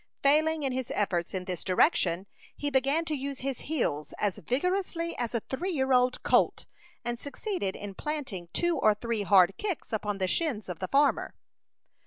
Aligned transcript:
Failing 0.23 0.63
in 0.63 0.71
his 0.71 0.89
efforts 0.95 1.31
in 1.31 1.45
this 1.45 1.63
direction, 1.63 2.25
he 2.57 2.71
began 2.71 3.05
to 3.05 3.13
use 3.13 3.41
his 3.41 3.59
heels 3.59 4.15
as 4.17 4.39
vigorously 4.39 5.15
as 5.15 5.35
a 5.35 5.41
three 5.41 5.69
year 5.69 5.93
old 5.93 6.23
colt, 6.23 6.65
and 7.05 7.19
succeeded 7.19 7.75
in 7.75 7.93
planting 7.93 8.49
two 8.51 8.79
or 8.79 8.95
three 8.95 9.21
hard 9.21 9.55
kicks 9.59 9.93
upon 9.93 10.17
the 10.17 10.27
shins 10.27 10.69
of 10.69 10.79
the 10.79 10.87
farmer. 10.87 11.35